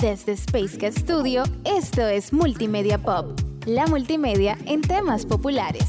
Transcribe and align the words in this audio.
Desde 0.00 0.32
Space 0.32 0.92
Studio, 0.92 1.42
esto 1.64 2.06
es 2.06 2.32
Multimedia 2.32 2.98
Pop, 2.98 3.36
la 3.66 3.84
multimedia 3.88 4.56
en 4.64 4.80
temas 4.80 5.26
populares. 5.26 5.86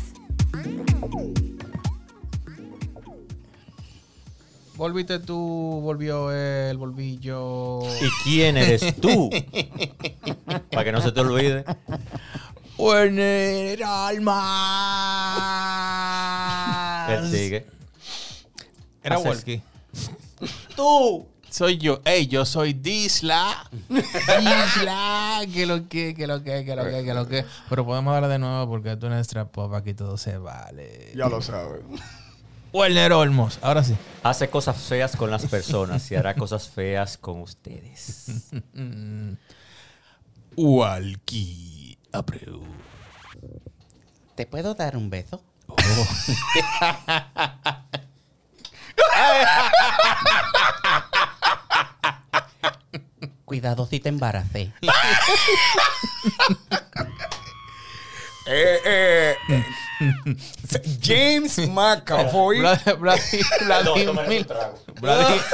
Volviste 4.76 5.20
tú, 5.20 5.38
volvió 5.84 6.32
él, 6.32 6.76
volví 6.78 7.20
yo. 7.20 7.84
¿Y 8.02 8.10
quién 8.24 8.58
eres 8.58 8.96
tú? 9.00 9.30
Para 10.72 10.84
que 10.84 10.92
no 10.92 11.02
se 11.02 11.12
te 11.12 11.20
olvide. 11.20 11.64
Werner 12.80 13.84
Alma. 13.84 14.40
Él 17.12 17.30
sigue. 17.30 17.68
Era 19.04 19.20
Wolky. 19.20 19.62
Tú. 20.76 21.28
Soy 21.50 21.78
yo. 21.78 22.02
Ey, 22.06 22.28
yo 22.28 22.46
soy 22.46 22.74
Disla. 22.74 23.70
Disla. 23.90 25.42
Que 25.52 25.66
lo 25.66 25.88
que, 25.88 26.14
que 26.14 26.28
lo 26.28 26.44
que, 26.44 26.64
que 26.64 26.76
lo 26.76 26.86
que, 26.86 27.04
que 27.04 27.14
lo 27.14 27.28
que. 27.28 27.46
Pero 27.70 27.86
podemos 27.86 28.16
hablar 28.16 28.30
de 28.30 28.40
nuevo 28.40 28.68
porque 28.68 28.96
tú 28.96 29.08
eres 29.08 29.18
nuestra 29.18 29.46
pop, 29.46 29.74
aquí 29.74 29.94
todo 29.94 30.18
se 30.18 30.38
vale. 30.38 31.12
Ya 31.16 31.28
lo 31.28 31.42
sabes. 31.42 31.82
Werner 32.72 33.14
Olmos. 33.14 33.58
Ahora 33.62 33.84
sí. 33.84 33.96
Hace 34.24 34.50
cosas 34.50 34.78
feas 34.78 35.16
con 35.16 35.32
las 35.32 35.46
personas 35.48 36.10
y 36.12 36.16
hará 36.16 36.36
cosas 36.36 36.70
feas 36.70 37.18
con 37.18 37.42
ustedes. 37.42 38.52
Walkie 40.56 41.98
Abreu. 42.12 42.64
¿Te 44.36 44.46
puedo 44.46 44.76
dar 44.76 44.98
un 44.98 45.10
beso? 45.10 45.42
Cuidado 53.50 53.88
si 53.88 54.00
te 54.00 54.10
embaracé. 54.10 54.72
Eh, 58.52 58.80
eh, 58.84 59.36
eh, 59.50 59.64
James 61.04 61.60
McAvoy. 61.70 62.58
Vlad- 62.62 62.98
Vlad- 62.98 63.22
Vladimir. 63.66 64.48
Vladimir. 65.00 65.42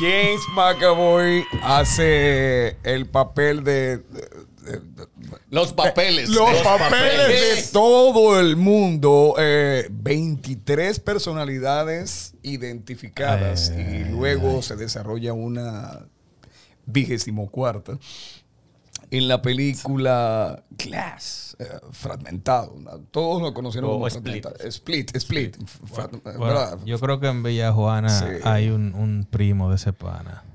James 0.00 0.40
McAvoy 0.54 1.44
hace 1.62 2.78
el 2.84 3.04
papel 3.06 3.64
de- 3.64 4.00
Los 5.50 5.72
papeles. 5.72 6.28
los, 6.30 6.50
papeles, 6.62 7.66
de 7.66 7.72
todo 7.72 8.38
el 8.40 8.56
mundo. 8.56 9.34
eh, 9.38 9.88
23 9.90 11.00
personalidades 11.00 12.34
identificadas 12.42 13.72
y 13.76 14.04
luego 14.04 14.62
se 14.62 14.76
desarrolla 14.76 15.32
una 15.32 16.06
vigésimo 16.86 17.50
cuarta. 17.50 17.98
En 19.10 19.28
la 19.28 19.42
película 19.42 20.64
Glass, 20.70 21.54
eh, 21.58 21.66
fragmentado. 21.90 22.74
¿no? 22.78 22.98
Todos 23.10 23.42
lo 23.42 23.52
conocieron 23.52 23.90
como 23.90 24.06
Split. 24.06 24.42
fragmentado. 24.42 24.68
Split, 24.70 25.14
Split. 25.16 25.56
Yo 26.86 26.98
creo 26.98 27.20
que 27.20 27.26
en 27.28 27.42
Villa 27.42 27.72
Juana 27.72 28.08
Sí. 28.08 28.24
hay 28.44 28.70
un, 28.70 28.94
un 28.94 29.26
primo 29.30 29.68
de 29.68 29.76
ese 29.76 29.92
pana. 29.92 30.44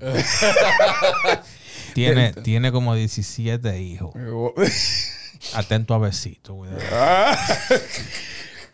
tiene, 1.94 2.32
tiene 2.32 2.72
como 2.72 2.94
17 2.94 3.80
hijos. 3.80 4.12
Atento 5.54 5.94
a 5.94 5.98
besito, 5.98 6.56
cuidado. 6.56 6.78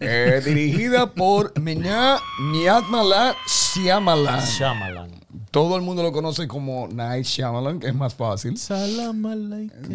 Eh, 0.01 0.43
dirigida 0.45 1.15
por 1.15 1.59
Menya 1.59 2.19
Nyatmala 2.53 3.35
Shyamalan. 3.47 4.45
Shyamalan. 4.45 5.11
Todo 5.51 5.77
el 5.77 5.83
mundo 5.83 6.03
lo 6.03 6.13
conoce 6.13 6.49
como 6.49 6.89
Night 6.89 7.25
Shyamalan, 7.25 7.79
que 7.79 7.87
es 7.87 7.95
más 7.95 8.13
fácil. 8.15 8.59
Salam. 8.59 9.23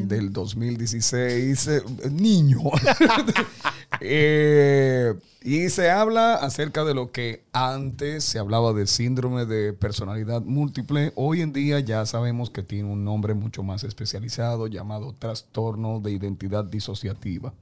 Del 0.07 0.31
2016, 0.31 1.67
eh, 1.67 1.81
niño. 2.11 2.59
Eh, 4.01 5.13
y 5.41 5.69
se 5.69 5.89
habla 5.89 6.35
acerca 6.35 6.83
de 6.83 6.93
lo 6.93 7.11
que 7.11 7.43
antes 7.53 8.23
se 8.23 8.39
hablaba 8.39 8.73
de 8.73 8.87
síndrome 8.87 9.45
de 9.45 9.73
personalidad 9.73 10.41
múltiple. 10.41 11.13
Hoy 11.15 11.41
en 11.41 11.53
día 11.53 11.79
ya 11.79 12.05
sabemos 12.05 12.49
que 12.49 12.61
tiene 12.61 12.89
un 12.89 13.05
nombre 13.05 13.33
mucho 13.33 13.63
más 13.63 13.83
especializado 13.83 14.67
llamado 14.67 15.13
trastorno 15.17 16.01
de 16.01 16.11
identidad 16.11 16.65
disociativa. 16.65 17.53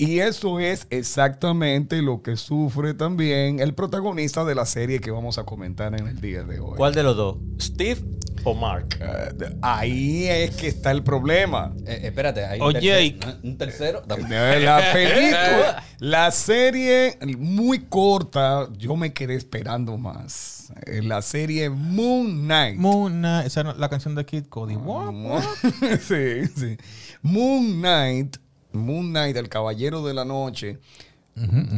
Y 0.00 0.20
eso 0.20 0.58
es 0.60 0.86
exactamente 0.90 2.00
lo 2.00 2.22
que 2.22 2.36
sufre 2.36 2.94
también 2.94 3.60
el 3.60 3.74
protagonista 3.74 4.44
de 4.46 4.54
la 4.54 4.64
serie 4.64 4.98
que 5.00 5.10
vamos 5.10 5.36
a 5.36 5.44
comentar 5.44 5.94
en 5.98 6.06
el 6.06 6.20
día 6.20 6.42
de 6.42 6.58
hoy. 6.58 6.74
¿Cuál 6.76 6.94
de 6.94 7.02
los 7.02 7.16
dos? 7.16 7.36
¿Steve 7.60 8.00
o 8.44 8.54
Mark? 8.54 8.96
Eh, 8.98 9.56
ahí 9.60 10.26
es 10.26 10.56
que 10.56 10.68
está 10.68 10.90
el 10.90 11.02
problema. 11.02 11.74
Eh, 11.86 12.00
espérate, 12.04 12.46
hay 12.46 12.58
un 12.60 12.72
tercero. 12.72 13.38
Un 13.42 13.58
tercero. 13.58 14.02
De 14.06 14.60
La 14.60 14.80
película, 14.94 15.84
la 15.98 16.30
serie 16.30 17.18
muy 17.38 17.80
corta, 17.80 18.68
yo 18.78 18.96
me 18.96 19.12
quedé 19.12 19.34
esperando 19.34 19.98
más. 19.98 20.72
Eh, 20.86 21.02
La 21.02 21.20
serie 21.20 21.68
Moon 21.68 22.44
Knight. 22.46 22.78
Moon 22.78 23.12
Knight, 23.18 23.46
esa 23.48 23.64
no- 23.64 23.74
la 23.74 23.90
canción 23.90 24.14
de 24.14 24.24
Kid 24.24 24.46
Cody. 24.46 24.76
What? 24.76 25.42
sí, 26.08 26.46
sí. 26.56 26.76
Moon 27.22 27.80
Knight, 27.80 28.38
Moon 28.72 29.10
Knight, 29.10 29.36
el 29.36 29.48
caballero 29.48 30.02
de 30.04 30.14
la 30.14 30.24
noche. 30.24 30.78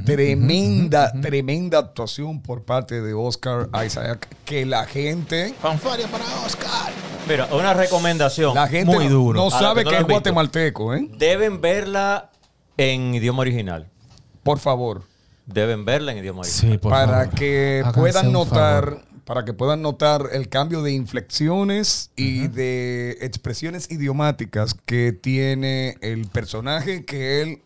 tremenda, 0.04 1.12
tremenda 1.20 1.78
actuación 1.78 2.41
por 2.42 2.64
parte 2.64 3.00
de 3.00 3.14
Oscar 3.14 3.69
Isaac. 3.84 4.28
Que 4.44 4.66
la 4.66 4.84
gente, 4.86 5.54
Fanfaria 5.60 6.08
para 6.08 6.25
Oscar. 6.47 6.92
Mira, 7.28 7.48
una 7.52 7.72
recomendación. 7.75 8.54
la 8.54 8.66
gente 8.69 8.92
Muy 8.94 9.04
no- 9.06 9.10
duro. 9.10 9.44
no 9.44 9.50
sabe 9.50 9.81
que 9.81 9.84
no 9.84 9.91
que 9.91 9.97
lo 9.97 10.00
es 10.00 10.06
visto. 10.06 10.12
guatemalteco, 10.14 10.94
¿eh? 10.94 11.08
Deben 11.16 11.60
verla 11.60 12.31
en 12.76 13.14
idioma 13.14 13.41
original. 13.42 13.88
Por 14.42 14.58
favor. 14.58 15.04
Deben 15.47 15.84
verla 15.84 16.12
en 16.12 16.19
idioma 16.19 16.41
original. 16.41 16.72
Sí, 16.72 16.78
por 16.78 16.91
para 16.91 17.06
favor. 17.25 17.34
que 17.34 17.81
Háganse 17.84 18.00
puedan 18.00 18.26
un 18.28 18.32
notar 18.32 18.84
favor. 18.84 19.04
Para 19.24 19.44
que 19.44 19.52
puedan 19.52 19.82
notar 19.82 20.30
el 20.32 20.48
cambio 20.48 20.82
de 20.82 20.92
inflexiones 20.92 22.10
y 22.16 22.48
de 22.48 23.18
expresiones 23.20 23.90
idiomáticas 23.90 24.74
que 24.74 25.12
tiene 25.12 25.96
el 26.00 26.26
personaje 26.26 27.04
que 27.04 27.42
él 27.42 27.62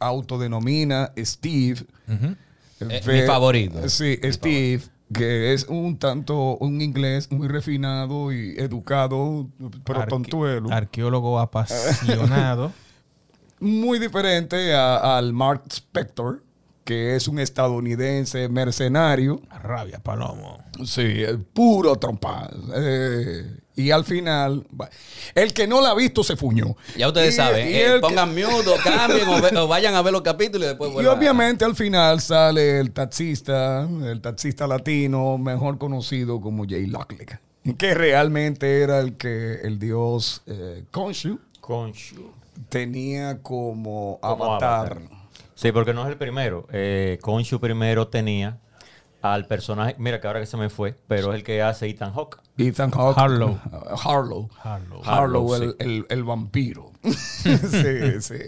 autodenomina 0.00 1.12
Steve. 1.18 1.84
Eh, 2.80 3.00
mi 3.06 3.22
favorito. 3.26 3.88
Sí, 3.88 4.18
Steve, 4.24 4.82
que 5.12 5.54
es 5.54 5.64
un 5.68 5.98
tanto 5.98 6.56
un 6.58 6.82
inglés 6.82 7.30
muy 7.30 7.48
refinado 7.48 8.32
y 8.32 8.54
educado, 8.58 9.48
pero 9.84 10.00
Arque- 10.02 10.08
tontuelo. 10.08 10.70
Arqueólogo 10.72 11.38
apasionado. 11.38 12.72
muy 13.60 13.98
diferente 13.98 14.74
a- 14.74 15.16
al 15.16 15.32
Mark 15.32 15.62
Spector, 15.70 16.42
que 16.86 17.16
es 17.16 17.26
un 17.28 17.38
estadounidense 17.40 18.48
mercenario. 18.48 19.42
Rabia, 19.62 19.98
palomo. 19.98 20.58
Sí, 20.86 21.02
el 21.22 21.40
puro 21.40 21.96
trompa. 21.96 22.48
Eh, 22.76 23.44
y 23.74 23.90
al 23.90 24.04
final, 24.04 24.66
el 25.34 25.52
que 25.52 25.66
no 25.66 25.80
la 25.82 25.90
ha 25.90 25.94
visto 25.94 26.22
se 26.24 26.36
fuñó. 26.36 26.76
Ya 26.96 27.08
ustedes 27.08 27.34
Y- 27.34 27.36
saben. 27.36 27.68
y 27.68 27.74
eh, 27.74 27.86
el 27.86 27.94
que- 27.94 28.00
pongan 28.00 28.30
mute 28.30 28.68
o 28.70 28.76
cambien 28.84 29.28
o, 29.28 29.42
ve- 29.42 29.58
o 29.58 29.66
vayan 29.68 29.94
a 29.96 30.00
ver 30.02 30.12
los 30.12 30.22
capítulos 30.22 30.64
y 30.64 30.68
después 30.68 30.90
y 30.90 30.94
vuelvan 30.94 31.14
a- 31.14 31.18
obviamente 31.18 31.64
al 31.64 31.74
final 31.74 32.20
sale 32.20 32.78
el 32.78 32.92
taxista, 32.92 33.82
el 34.04 34.20
taxista 34.22 34.66
latino, 34.66 35.36
mejor 35.38 35.76
conocido 35.78 36.40
como 36.40 36.64
Jay 36.66 36.86
Locklick, 36.86 37.38
que 37.76 37.94
realmente 37.94 38.80
era 38.80 39.00
el 39.00 39.16
que 39.16 39.56
el 39.62 39.78
dios 39.80 40.40
eh, 40.46 40.84
Khonshu 40.92 41.38
Khonshu. 41.60 42.30
tenía 42.68 43.42
como, 43.42 44.18
Como 44.22 44.44
avatar. 44.44 44.92
avatar. 44.92 45.15
Sí, 45.56 45.72
porque 45.72 45.92
no 45.92 46.02
es 46.04 46.08
el 46.10 46.16
primero. 46.18 46.68
Eh, 46.70 47.18
Khonshu 47.22 47.58
primero 47.58 48.06
tenía 48.08 48.58
al 49.22 49.46
personaje, 49.46 49.96
mira 49.98 50.20
que 50.20 50.26
ahora 50.28 50.38
que 50.38 50.46
se 50.46 50.56
me 50.56 50.68
fue, 50.70 50.94
pero 51.08 51.30
es 51.32 51.36
el 51.36 51.42
que 51.42 51.60
hace 51.62 51.88
Ethan 51.88 52.12
Hawke. 52.12 52.36
Ethan 52.58 52.92
Hawke. 52.92 53.18
Harlow. 53.18 53.58
Harlow. 54.04 54.48
Harlow. 54.62 55.02
Harlow, 55.02 55.02
Harlow, 55.04 55.54
el, 55.56 55.70
sí. 55.70 55.76
el- 55.80 56.06
el 56.08 56.22
vampiro. 56.24 56.92
sí, 57.02 58.20
sí. 58.20 58.38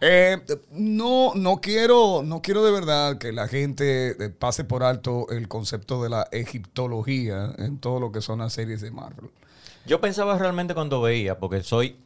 Eh, 0.00 0.38
no, 0.72 1.32
no 1.34 1.60
quiero, 1.60 2.22
no 2.24 2.40
quiero 2.40 2.64
de 2.64 2.72
verdad 2.72 3.18
que 3.18 3.32
la 3.32 3.46
gente 3.46 4.12
eh, 4.12 4.30
pase 4.30 4.64
por 4.64 4.82
alto 4.82 5.26
el 5.28 5.46
concepto 5.46 6.02
de 6.02 6.08
la 6.08 6.26
egiptología 6.32 7.52
en 7.58 7.78
todo 7.78 8.00
lo 8.00 8.10
que 8.10 8.22
son 8.22 8.38
las 8.38 8.54
series 8.54 8.80
de 8.80 8.90
Marvel. 8.90 9.30
Yo 9.86 10.00
pensaba 10.00 10.38
realmente 10.38 10.72
cuando 10.74 11.02
veía, 11.02 11.38
porque 11.38 11.62
soy 11.62 11.96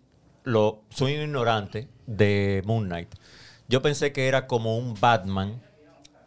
lo 0.43 0.83
soy 0.91 1.15
un 1.17 1.23
ignorante 1.23 1.89
de 2.07 2.63
Moon 2.67 2.85
Knight. 2.87 3.15
Yo 3.69 3.83
pensé 3.83 4.13
que 4.13 4.29
era 4.29 4.47
como 4.47 4.77
un 4.79 4.95
Batman, 5.01 5.61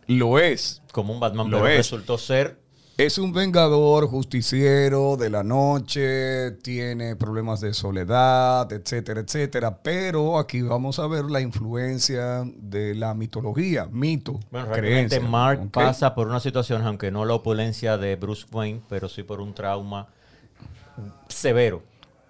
Lo 0.07 0.39
es. 0.39 0.81
como 0.91 1.13
un 1.13 1.19
Batman, 1.19 1.49
Lo 1.49 1.57
pero 1.57 1.67
es. 1.69 1.77
resultó 1.77 2.17
ser 2.17 2.59
Es 2.97 3.19
un 3.19 3.31
vengador 3.31 4.07
justiciero 4.07 5.17
de 5.17 5.29
la 5.29 5.43
noche, 5.43 6.49
tiene 6.63 7.15
problemas 7.15 7.61
de 7.61 7.71
soledad, 7.75 8.71
etcétera, 8.73 9.19
etcétera. 9.21 9.77
Pero 9.83 10.39
aquí 10.39 10.63
vamos 10.63 10.97
a 10.97 11.05
ver 11.05 11.25
la 11.25 11.39
influencia 11.39 12.43
de 12.55 12.95
la 12.95 13.13
mitología, 13.13 13.85
mito, 13.91 14.39
Bueno, 14.49 14.65
realmente 14.73 14.81
creencia, 15.17 15.19
Mark 15.21 15.69
pasa 15.71 16.15
por 16.15 16.27
una 16.27 16.39
situación, 16.39 16.87
aunque 16.87 17.11
no 17.11 17.23
la 17.25 17.35
opulencia 17.35 17.97
de 17.99 18.15
Bruce 18.15 18.47
Wayne, 18.51 18.81
pero 18.89 19.07
sí 19.09 19.21
por 19.21 19.41
un 19.41 19.53
trauma 19.53 20.07
severo, 21.27 21.83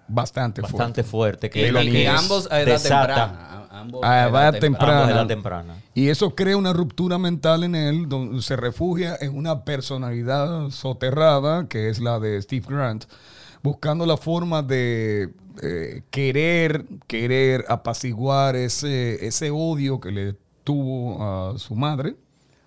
bastante, 0.06 0.60
bastante 0.60 1.02
fuerte, 1.02 1.48
que, 1.48 1.72
la 1.72 1.82
y 1.82 1.90
que 1.90 2.08
ambos 2.08 2.46
a 2.50 2.60
edad 2.60 2.72
desata- 2.74 3.06
temprana. 3.06 3.57
Ambos 3.70 4.00
A 4.02 4.28
edad 4.28 4.54
tem- 4.54 4.60
temprana. 4.60 5.00
ambos 5.02 5.08
a 5.14 5.18
edad 5.18 5.26
temprana. 5.26 5.74
Y 5.94 6.08
eso 6.08 6.34
crea 6.34 6.56
una 6.56 6.72
ruptura 6.72 7.18
mental 7.18 7.64
en 7.64 7.74
él, 7.74 8.08
donde 8.08 8.40
se 8.42 8.56
refugia 8.56 9.16
en 9.20 9.36
una 9.36 9.64
personalidad 9.64 10.70
soterrada, 10.70 11.68
que 11.68 11.88
es 11.90 12.00
la 12.00 12.18
de 12.18 12.40
Steve 12.40 12.64
Grant, 12.68 13.04
buscando 13.62 14.06
la 14.06 14.16
forma 14.16 14.62
de 14.62 15.30
eh, 15.62 16.02
querer, 16.10 16.84
querer 17.08 17.64
apaciguar 17.68 18.54
ese, 18.56 19.26
ese 19.26 19.50
odio 19.50 19.98
que 20.00 20.12
le 20.12 20.34
tuvo 20.64 21.22
a 21.52 21.58
su 21.58 21.74
madre. 21.74 22.14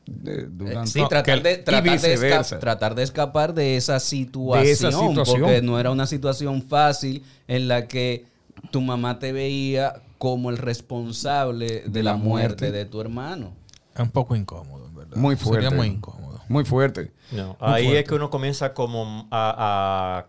de- 0.07 0.47
durante- 0.47 0.87
Sí, 0.91 0.99
tratar 1.07 1.23
que- 1.41 1.49
de, 1.49 1.57
tratar, 1.59 1.83
de 1.83 1.89
viceversa. 1.91 2.55
esca- 2.57 2.59
tratar 2.59 2.95
de 2.95 3.03
escapar 3.03 3.53
de 3.53 3.77
esa 3.77 3.99
situación, 3.99 4.63
De 4.65 4.71
esa 4.71 4.91
situación. 4.91 5.41
Porque 5.41 5.61
no 5.61 5.79
era 5.79 5.89
una 5.91 6.05
situación 6.05 6.63
fácil 6.63 7.23
en 7.47 7.67
la 7.69 7.87
que 7.87 8.25
tu 8.71 8.81
mamá 8.81 9.19
te 9.19 9.31
veía 9.31 9.93
como 10.21 10.51
el 10.51 10.57
responsable 10.59 11.81
de, 11.87 12.03
la, 12.03 12.11
la 12.11 12.17
muerte. 12.17 12.65
muerte. 12.65 12.71
de 12.71 12.85
tu 12.85 13.01
hermano. 13.01 13.53
Es 13.95 14.01
un 14.01 14.11
poco 14.11 14.35
incómodo, 14.35 14.85
en 14.85 14.93
¿verdad? 14.95 15.17
Muy 15.17 15.35
fuerte. 15.35 15.63
Sería 15.63 15.75
muy 15.75 15.87
incómodo. 15.87 16.41
Muy 16.47 16.63
fuerte. 16.63 17.11
No, 17.31 17.57
Muy 17.59 17.69
ahí 17.73 17.83
fuerte. 17.85 17.99
es 18.01 18.07
que 18.07 18.13
uno 18.15 18.29
comienza 18.29 18.71
como 18.75 19.27
a, 19.31 20.27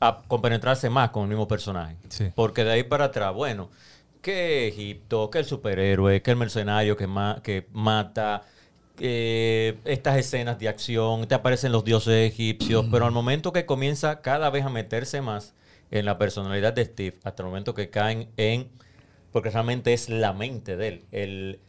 a, 0.00 0.06
a 0.08 0.22
compenetrarse 0.26 0.90
más 0.90 1.10
con 1.10 1.22
el 1.22 1.28
mismo 1.28 1.46
personaje. 1.46 1.96
Sí. 2.08 2.32
Porque 2.34 2.64
de 2.64 2.72
ahí 2.72 2.82
para 2.82 3.04
atrás, 3.04 3.32
bueno, 3.32 3.70
que 4.20 4.66
Egipto, 4.66 5.30
que 5.30 5.38
el 5.38 5.44
superhéroe, 5.44 6.22
que 6.22 6.30
el 6.32 6.36
mercenario 6.36 6.96
que, 6.96 7.06
ma- 7.06 7.40
que 7.42 7.68
mata, 7.72 8.42
eh, 8.98 9.78
estas 9.84 10.16
escenas 10.18 10.58
de 10.58 10.68
acción, 10.68 11.26
te 11.28 11.34
aparecen 11.36 11.70
los 11.72 11.84
dioses 11.84 12.30
egipcios, 12.32 12.86
pero 12.90 13.06
al 13.06 13.12
momento 13.12 13.52
que 13.52 13.64
comienza 13.64 14.20
cada 14.22 14.50
vez 14.50 14.64
a 14.64 14.70
meterse 14.70 15.20
más 15.22 15.54
en 15.92 16.04
la 16.04 16.18
personalidad 16.18 16.72
de 16.72 16.84
Steve, 16.84 17.18
hasta 17.24 17.42
el 17.42 17.48
momento 17.48 17.74
que 17.74 17.90
caen 17.90 18.28
en, 18.36 18.68
porque 19.32 19.50
realmente 19.50 19.92
es 19.92 20.08
la 20.08 20.32
mente 20.32 20.76
de 20.76 20.88
él, 20.88 21.04
el, 21.12 21.60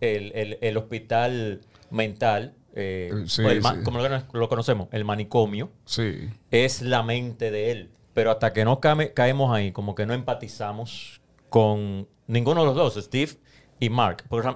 el, 0.00 0.32
el- 0.34 0.58
el 0.60 0.76
hospital 0.76 1.60
mental, 1.90 2.54
eh, 2.74 3.10
Eh, 3.12 3.24
sí, 3.26 3.42
el 3.44 3.62
sí. 3.62 3.68
como 3.84 3.98
lo, 4.00 4.08
lo 4.32 4.48
conocemos, 4.48 4.88
el 4.92 5.04
manicomio, 5.04 5.70
Sí. 5.84 6.28
es 6.50 6.82
la 6.82 7.02
mente 7.02 7.50
de 7.50 7.70
él. 7.72 7.90
Pero 8.14 8.30
hasta 8.32 8.52
que 8.52 8.64
no 8.64 8.80
caemos 8.80 9.54
ahí, 9.54 9.70
como 9.72 9.94
que 9.94 10.04
no 10.06 10.14
empatizamos 10.14 11.20
con 11.48 12.08
ninguno 12.26 12.60
de 12.60 12.66
los 12.66 12.74
dos, 12.76 13.04
Steve 13.04 13.32
y 13.78 13.88
Mark. 13.88 14.24
Porque 14.28 14.52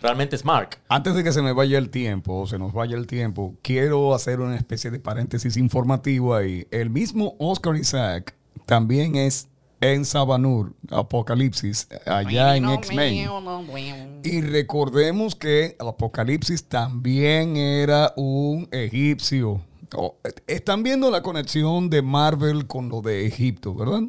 realmente 0.00 0.36
es 0.36 0.44
Mark. 0.44 0.78
Antes 0.88 1.14
de 1.14 1.22
que 1.24 1.32
se 1.32 1.42
me 1.42 1.52
vaya 1.52 1.78
el 1.78 1.90
tiempo, 1.90 2.40
o 2.40 2.46
se 2.46 2.58
nos 2.58 2.72
vaya 2.72 2.96
el 2.96 3.06
tiempo, 3.06 3.54
quiero 3.62 4.14
hacer 4.14 4.40
una 4.40 4.56
especie 4.56 4.90
de 4.90 4.98
paréntesis 5.00 5.56
informativo 5.56 6.34
ahí. 6.34 6.66
El 6.70 6.90
mismo 6.90 7.34
Oscar 7.38 7.76
Isaac 7.76 8.34
también 8.66 9.16
es 9.16 9.48
en 9.82 10.04
Sabanur, 10.04 10.74
Apocalipsis, 10.90 11.88
allá 12.06 12.56
en 12.56 12.70
X-Men. 12.70 14.20
Y 14.22 14.40
recordemos 14.40 15.34
que 15.34 15.76
Apocalipsis 15.80 16.64
también 16.68 17.56
era 17.56 18.12
un 18.16 18.68
egipcio. 18.70 19.60
Oh, 19.94 20.16
están 20.46 20.82
viendo 20.84 21.10
la 21.10 21.20
conexión 21.22 21.90
de 21.90 22.00
Marvel 22.00 22.66
con 22.66 22.88
lo 22.88 23.02
de 23.02 23.26
Egipto, 23.26 23.74
¿verdad? 23.74 24.02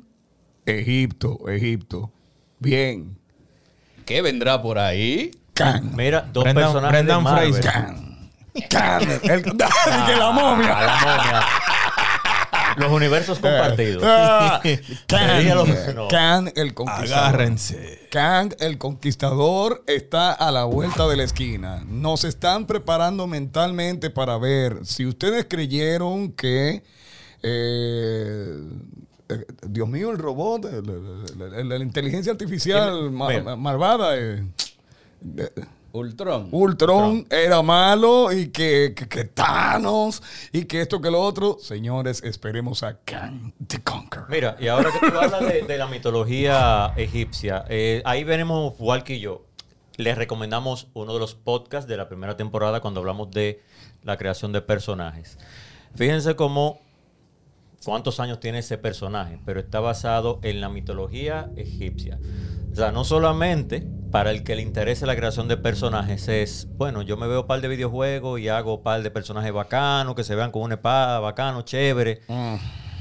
Egipto, 0.65 1.49
Egipto. 1.49 2.11
Bien. 2.59 3.17
¿Qué 4.05 4.21
vendrá 4.21 4.61
por 4.61 4.77
ahí? 4.79 5.31
Can. 5.53 5.95
Mira, 5.95 6.21
dos 6.31 6.43
Brendan- 6.43 6.63
personajes 6.65 6.91
Brendan 7.05 7.17
de 7.17 7.23
Marvel. 7.23 7.59
Can. 7.59 8.29
Can. 8.69 9.01
El, 9.23 9.43
que 9.43 10.15
la 10.17 10.31
momia. 10.31 10.67
La 10.67 10.99
momia. 11.01 11.41
Los 12.77 12.91
universos 12.91 13.39
compartidos. 13.39 14.03
Ah, 14.15 14.61
Kang, 15.07 15.95
no. 15.95 16.07
Kang 16.07 16.51
el 16.55 16.73
conquistador. 16.73 17.25
Agárrense. 17.25 18.07
Kang 18.09 18.53
el 18.59 18.77
conquistador 18.77 19.83
está 19.87 20.31
a 20.31 20.51
la 20.51 20.65
vuelta 20.65 21.07
de 21.07 21.17
la 21.17 21.23
esquina. 21.23 21.83
Nos 21.87 22.23
están 22.23 22.65
preparando 22.65 23.27
mentalmente 23.27 24.09
para 24.09 24.37
ver 24.37 24.85
si 24.85 25.05
ustedes 25.05 25.45
creyeron 25.49 26.31
que 26.31 26.83
eh, 27.41 28.57
eh, 29.29 29.45
Dios 29.67 29.87
mío, 29.87 30.11
el 30.11 30.17
robot, 30.17 30.65
la 31.35 31.77
inteligencia 31.77 32.31
artificial 32.31 33.11
malvada, 33.11 34.17
eh, 34.17 34.43
eh, 35.37 35.49
Ultron. 35.93 36.49
Ultron 36.51 37.27
era 37.29 37.61
malo 37.61 38.31
y 38.31 38.47
que, 38.47 38.95
que, 38.95 39.07
que 39.07 39.25
Thanos 39.25 40.23
y 40.51 40.65
que 40.65 40.81
esto 40.81 40.99
que 40.99 41.11
lo 41.11 41.21
otro. 41.21 41.57
Señores, 41.59 42.23
esperemos 42.23 42.81
a 42.81 42.97
Kang 43.01 43.53
the 43.67 43.83
Conqueror. 43.83 44.27
Mira, 44.27 44.57
y 44.59 44.69
ahora 44.69 44.89
que 44.91 45.07
tú 45.07 45.15
hablas 45.15 45.41
de, 45.41 45.61
de 45.61 45.77
la 45.77 45.85
mitología 45.85 46.93
egipcia, 46.97 47.63
eh, 47.69 48.01
ahí 48.05 48.23
venimos 48.23 48.73
Walkie 48.79 49.13
y 49.13 49.19
yo. 49.19 49.45
Les 49.97 50.17
recomendamos 50.17 50.87
uno 50.95 51.13
de 51.13 51.19
los 51.19 51.35
podcasts 51.35 51.87
de 51.87 51.95
la 51.95 52.09
primera 52.09 52.35
temporada 52.35 52.81
cuando 52.81 52.99
hablamos 52.99 53.29
de 53.29 53.61
la 54.01 54.17
creación 54.17 54.51
de 54.51 54.61
personajes. 54.61 55.37
Fíjense 55.93 56.35
cómo 56.35 56.81
cuántos 57.85 58.19
años 58.19 58.39
tiene 58.39 58.59
ese 58.59 58.79
personaje, 58.79 59.39
pero 59.45 59.59
está 59.59 59.79
basado 59.79 60.39
en 60.41 60.59
la 60.59 60.69
mitología 60.69 61.51
egipcia. 61.55 62.17
O 62.73 62.75
sea, 62.75 62.91
no 62.91 63.03
solamente 63.05 63.85
para 64.11 64.31
el 64.31 64.43
que 64.43 64.55
le 64.55 64.63
interese 64.63 65.05
la 65.05 65.15
creación 65.15 65.47
de 65.47 65.57
personajes 65.57 66.27
es, 66.27 66.67
bueno, 66.75 67.03
yo 67.03 67.17
me 67.17 67.27
veo 67.27 67.45
par 67.45 67.61
de 67.61 67.67
videojuegos 67.67 68.39
y 68.39 68.49
hago 68.49 68.81
par 68.81 69.03
de 69.03 69.11
personajes 69.11 69.53
bacanos, 69.53 70.15
que 70.15 70.23
se 70.23 70.33
vean 70.35 70.51
con 70.51 70.63
una 70.63 70.75
espada 70.75 71.19
bacano, 71.19 71.61
chévere. 71.61 72.21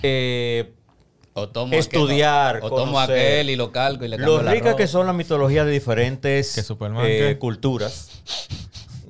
Eh, 0.03 0.73
O 1.35 1.49
tomo 1.49 1.73
Estudiar, 1.75 2.57
aquel, 2.57 2.71
o 2.71 2.75
tomo 2.77 2.93
conocer. 2.93 3.17
aquel 3.19 3.51
y 3.51 3.57
lo 3.57 3.73
calco 3.73 4.05
y 4.05 4.09
le 4.09 4.17
cambio 4.19 4.43
lo 4.43 4.51
ropa. 4.51 4.77
que 4.77 4.87
son 4.87 5.07
las 5.07 5.15
mitologías 5.15 5.65
de 5.65 5.73
diferentes 5.73 6.71
eh, 7.05 7.37
culturas. 7.39 8.23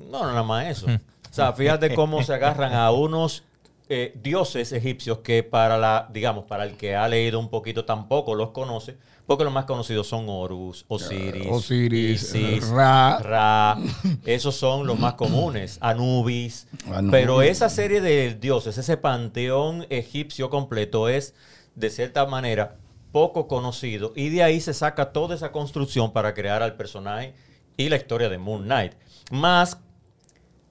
No, 0.09 0.23
no, 0.23 0.27
nada 0.29 0.43
más 0.43 0.67
eso. 0.67 0.85
O 0.87 1.33
sea, 1.33 1.51
fíjate 1.53 1.93
cómo 1.93 2.23
se 2.23 2.33
agarran 2.33 2.73
a 2.73 2.91
unos 2.91 3.43
eh, 3.93 4.13
dioses 4.21 4.71
egipcios 4.71 5.19
que 5.19 5.43
para 5.43 5.77
la, 5.77 6.09
digamos, 6.11 6.45
para 6.45 6.63
el 6.65 6.75
que 6.77 6.95
ha 6.95 7.07
leído 7.07 7.39
un 7.39 7.49
poquito 7.49 7.85
tampoco 7.85 8.33
los 8.33 8.49
conoce, 8.49 8.97
porque 9.27 9.43
los 9.43 9.53
más 9.53 9.65
conocidos 9.65 10.07
son 10.07 10.27
Horus, 10.27 10.85
Osiris, 10.87 11.47
Osiris, 11.49 12.23
Isis, 12.33 12.67
Ra. 12.69 13.19
Ra. 13.19 13.77
Esos 14.25 14.55
son 14.55 14.87
los 14.87 14.97
más 14.99 15.13
comunes. 15.13 15.77
Anubis. 15.81 16.67
Anubis. 16.87 17.11
Pero 17.11 17.41
esa 17.41 17.69
serie 17.69 18.01
de 18.01 18.33
dioses, 18.33 18.77
ese 18.77 18.97
panteón 18.97 19.85
egipcio 19.89 20.49
completo 20.49 21.07
es, 21.07 21.35
de 21.75 21.89
cierta 21.89 22.25
manera, 22.25 22.77
poco 23.11 23.47
conocido. 23.47 24.11
Y 24.15 24.29
de 24.29 24.43
ahí 24.43 24.59
se 24.59 24.73
saca 24.73 25.13
toda 25.13 25.35
esa 25.35 25.51
construcción 25.51 26.11
para 26.11 26.33
crear 26.33 26.63
al 26.63 26.75
personaje 26.75 27.33
y 27.77 27.89
la 27.89 27.95
historia 27.95 28.27
de 28.27 28.37
Moon 28.37 28.63
Knight. 28.63 28.93
Más 29.31 29.77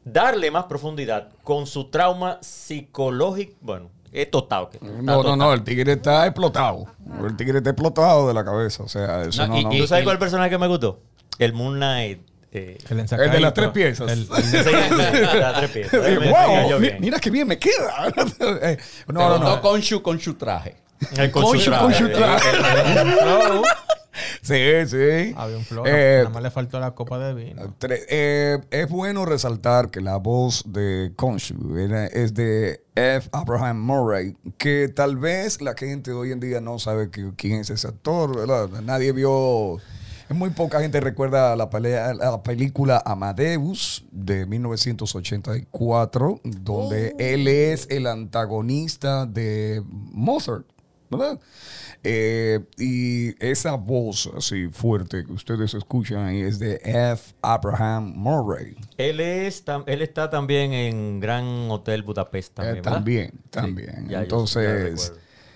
darle 0.04 0.50
más 0.50 0.64
profundidad 0.64 1.28
con 1.44 1.66
su 1.66 1.90
trauma 1.90 2.38
psicológico. 2.42 3.54
Bueno, 3.60 3.90
es 4.12 4.30
total. 4.30 4.68
que- 4.70 4.78
está 4.78 4.88
No, 5.02 5.22
no, 5.22 5.36
no, 5.36 5.52
el 5.52 5.62
tigre 5.62 5.92
está 5.92 6.26
explotado. 6.26 6.86
El 7.24 7.36
tigre 7.36 7.58
está 7.58 7.70
explotado 7.70 8.28
de 8.28 8.34
la 8.34 8.44
cabeza. 8.44 8.82
O 8.82 8.88
sea, 8.88 9.22
eso 9.22 9.42
No, 9.46 9.54
no, 9.54 9.58
y- 9.60 9.64
no. 9.64 9.72
y- 9.74 9.78
¿Tú 9.80 9.86
sabes 9.86 10.04
cuál 10.04 10.14
es 10.14 10.18
el 10.18 10.20
personaje 10.20 10.50
que 10.50 10.58
me 10.58 10.66
gustó? 10.68 11.00
El 11.38 11.52
Moon 11.52 11.74
Knight. 11.76 12.20
eh, 12.54 12.76
El, 12.90 13.00
El 13.00 13.30
de 13.30 13.40
las 13.40 13.54
tres 13.54 13.68
piezas. 13.70 14.12
El- 14.12 14.28
ese- 14.30 15.38
las 15.40 15.54
tres 15.56 15.70
piezas. 15.70 16.04
Sí, 16.06 16.16
wow, 16.28 16.78
mi- 16.78 16.90
mira 17.00 17.18
qué 17.18 17.30
bien 17.30 17.48
me 17.48 17.58
queda. 17.58 18.08
Eh, 18.08 18.76
Te 19.06 19.12
no, 19.12 19.28
no, 19.30 19.38
no. 19.38 19.60
con 19.62 19.80
su, 19.82 20.02
con 20.02 20.20
su 20.20 20.34
traje. 20.34 20.76
El 21.16 21.30
Con 21.30 21.46
su- 21.58 21.64
traje. 21.64 21.82
con 21.82 21.94
su 21.94 22.08
traje. 22.10 23.04
No. 23.04 23.62
Sí, 24.42 24.54
sí. 24.86 25.32
Había 25.36 25.56
un 25.56 25.64
flow. 25.64 25.84
Eh, 25.86 26.18
nada 26.18 26.30
más 26.30 26.42
le 26.42 26.50
faltó 26.50 26.78
la 26.80 26.90
copa 26.94 27.18
de 27.18 27.32
vino. 27.34 27.74
Eh, 27.88 28.58
es 28.70 28.88
bueno 28.88 29.24
resaltar 29.24 29.90
que 29.90 30.00
la 30.00 30.16
voz 30.16 30.64
de 30.66 31.12
Khonshu 31.16 31.76
era- 31.78 32.06
es 32.06 32.34
de 32.34 32.84
F. 32.94 33.28
Abraham 33.32 33.80
Murray, 33.80 34.36
que 34.58 34.88
tal 34.88 35.16
vez 35.16 35.62
la 35.62 35.74
gente 35.74 36.12
hoy 36.12 36.32
en 36.32 36.40
día 36.40 36.60
no 36.60 36.78
sabe 36.78 37.10
que- 37.10 37.32
quién 37.36 37.60
es 37.60 37.70
ese 37.70 37.88
actor, 37.88 38.36
¿verdad? 38.36 38.68
Nadie 38.82 39.12
vio... 39.12 39.78
Muy 40.28 40.48
poca 40.50 40.80
gente 40.80 40.98
recuerda 41.00 41.54
la, 41.56 41.68
pelea- 41.68 42.14
la 42.14 42.42
película 42.42 43.02
Amadeus 43.04 44.04
de 44.12 44.46
1984, 44.46 46.40
donde 46.42 47.14
él 47.18 47.48
es 47.48 47.86
el 47.90 48.06
antagonista 48.06 49.26
de 49.26 49.82
Mozart. 49.86 50.64
¿verdad? 51.10 51.38
Eh, 52.04 52.58
y 52.78 53.34
esa 53.44 53.74
voz 53.74 54.28
así 54.36 54.66
fuerte 54.68 55.24
que 55.24 55.32
ustedes 55.32 55.72
escuchan 55.74 56.18
ahí 56.26 56.40
es 56.40 56.58
de 56.58 56.80
F. 56.84 57.34
Abraham 57.42 58.12
Murray. 58.16 58.76
Él, 58.98 59.20
es, 59.20 59.64
tam- 59.64 59.84
él 59.86 60.02
está 60.02 60.28
también 60.28 60.72
en 60.72 61.20
Gran 61.20 61.44
Hotel 61.70 62.02
Budapest 62.02 62.58
Eh, 62.58 62.80
también, 62.82 63.32
también, 63.50 63.88
Sí, 63.90 64.00
también. 64.08 64.22
Entonces, 64.22 65.12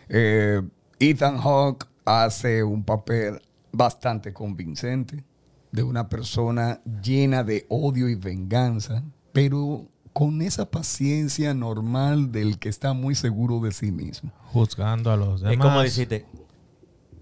eh, 0.08 0.62
Ethan 1.00 1.38
Hawke 1.38 1.86
hace 2.04 2.62
un 2.62 2.84
papel 2.84 3.40
bastante 3.72 4.32
convincente 4.32 5.24
de 5.72 5.82
una 5.82 6.08
persona 6.08 6.80
llena 7.02 7.42
de 7.44 7.66
odio 7.68 8.08
y 8.08 8.14
venganza, 8.14 9.02
pero 9.32 9.88
con 10.12 10.40
esa 10.40 10.70
paciencia 10.70 11.52
normal 11.52 12.32
del 12.32 12.58
que 12.58 12.70
está 12.70 12.94
muy 12.94 13.14
seguro 13.14 13.60
de 13.60 13.72
sí 13.72 13.92
mismo. 13.92 14.32
Juzgando 14.52 15.10
a 15.12 15.16
los 15.18 15.40
demás. 15.42 15.54
Es 15.54 15.60
como 15.60 15.82
decirte, 15.82 16.24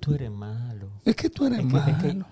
tú 0.05 0.15
eres 0.15 0.31
malo. 0.31 0.89
Es 1.05 1.17
que 1.17 1.31
tú 1.31 1.47
eres 1.47 1.61
Es 1.61 1.65
que- 1.67 1.77
es 1.91 1.97
que- 1.97 2.15
malo. 2.15 2.27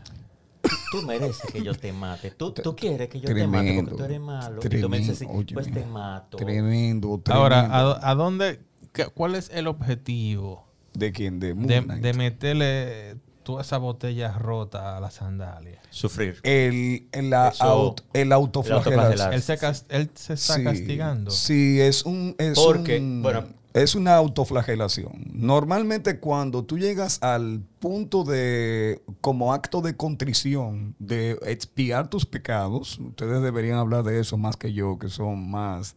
Tú, 0.93 1.03
mereces 1.03 1.51
que 1.53 1.63
yo 1.63 1.75
te 1.75 1.93
mate. 1.93 2.31
Tú, 2.31 2.53
tú 2.53 2.77
quieres 2.77 3.09
que 3.09 3.19
yo 3.21 3.27
te 3.27 3.47
mate 3.47 3.65
Tremendo. 3.65 3.91
porque 3.91 3.97
tú 3.99 4.05
eres 4.05 4.21
malo. 4.21 4.61
y 4.63 4.81
tú 4.81 4.89
me 4.89 4.99
dices, 4.99 5.19
Tremendo, 5.19 5.55
pues 5.55 5.73
te 5.73 5.85
mato. 5.87 6.37
Tremendo, 6.37 7.19
tremendo. 7.19 7.33
Ahora, 7.33 7.61
¿a, 7.67 8.11
a 8.11 8.15
dónde, 8.15 8.61
qué- 8.93 9.07
cuál 9.07 9.35
es 9.35 9.51
el 9.53 9.67
objetivo 9.67 10.67
¿De 10.95 11.11
quién? 11.13 11.41
De 11.41 11.55
de, 11.55 12.13
meterle 12.13 13.17
toda 13.43 13.63
esa 13.63 13.79
botella 13.79 14.33
rota 14.33 14.97
a 14.97 15.01
la 15.01 15.11
sandalia? 15.11 15.81
Sufrir. 15.91 16.39
el, 16.45 17.09
el, 17.13 17.31
la 17.31 17.49
Eso- 17.49 17.65
aut- 17.97 18.03
el 18.13 18.31
autoflagelar. 18.33 19.33
Él 19.35 19.43
se, 19.43 19.57
cas- 19.59 19.87
él 19.89 20.11
se 20.15 20.35
está 20.35 20.55
Sí, 20.57 20.65
castigando. 20.65 21.31
Sí, 21.31 21.81
es 21.81 22.05
un. 22.05 22.35
Es 22.39 22.59
Porque, 22.59 22.99
un- 22.99 23.23
bueno. 23.23 23.45
Es 23.75 23.95
una 23.95 24.17
autoflagelación. 24.17 25.13
Normalmente 25.33 26.19
cuando 26.21 26.63
tú 26.65 26.79
llegas 26.79 27.23
al 27.23 27.61
punto 27.79 28.23
de, 28.23 29.03
como 29.23 29.53
acto 29.55 29.81
de 29.81 29.97
contrición, 29.97 30.95
de 30.99 31.39
expiar 31.47 32.09
tus 32.11 32.27
pecados, 32.27 32.99
ustedes 32.99 33.41
deberían 33.43 33.79
hablar 33.79 34.05
de 34.05 34.21
eso 34.21 34.37
más 34.37 34.57
que 34.57 34.73
yo, 34.75 34.99
que 34.99 35.09
son 35.09 35.51
más 35.51 35.97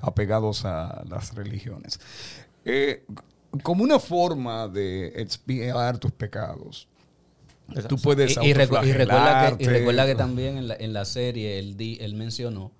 apegados 0.00 0.64
a 0.64 1.02
las 1.08 1.34
religiones. 1.34 1.98
Eh, 2.64 3.04
como 3.64 3.82
una 3.82 3.98
forma 3.98 4.68
de 4.68 5.08
expiar 5.20 5.98
tus 5.98 6.12
pecados, 6.12 6.86
tú 7.88 7.96
puedes 7.98 8.36
Y, 8.36 8.40
y 8.50 8.52
recu- 8.54 8.86
y 8.86 8.92
recuerda 8.92 9.56
que, 9.58 9.64
y 9.64 9.66
recuerda 9.66 10.06
que 10.06 10.14
también 10.14 10.56
en 10.56 10.68
la, 10.68 10.74
en 10.76 10.92
la 10.92 11.04
serie 11.04 11.58
él, 11.58 11.76
di- 11.76 11.98
él 12.00 12.14
mencionó 12.14 12.70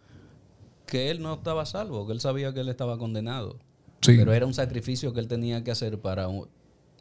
que 0.87 1.11
él 1.11 1.21
no 1.21 1.35
estaba 1.35 1.66
salvo, 1.66 2.07
que 2.07 2.12
él 2.12 2.21
sabía 2.21 2.54
que 2.54 2.61
él 2.61 2.68
estaba 2.68 2.99
condenado. 2.99 3.59
Sí. 4.00 4.14
Pero 4.17 4.33
era 4.33 4.47
un 4.47 4.55
sacrificio 4.55 5.12
que 5.12 5.21
él 5.21 5.28
tenía 5.28 5.62
que 5.64 5.71
hacer 5.71 5.99
para 6.00 6.28
un- 6.28 6.49